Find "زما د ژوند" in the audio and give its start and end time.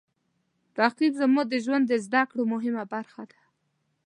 1.19-1.85